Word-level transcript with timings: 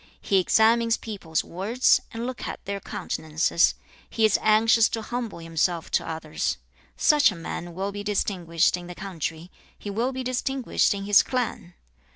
He 0.19 0.39
examines 0.39 0.97
people's 0.97 1.43
words, 1.43 2.01
and 2.11 2.25
looks 2.25 2.47
at 2.47 2.65
their 2.65 2.79
countenances. 2.79 3.75
He 4.09 4.25
is 4.25 4.39
anxious 4.41 4.89
to 4.89 5.03
humble 5.03 5.37
himself 5.37 5.91
to 5.91 6.09
others. 6.09 6.57
Such 6.97 7.31
a 7.31 7.35
man 7.35 7.75
will 7.75 7.91
be 7.91 8.03
distinguished 8.03 8.75
in 8.77 8.87
the 8.87 8.95
country; 8.95 9.51
he 9.77 9.91
will 9.91 10.11
be 10.11 10.23
distinguished 10.23 10.95
in 10.95 11.03
his 11.05 11.21
clan. 11.21 11.75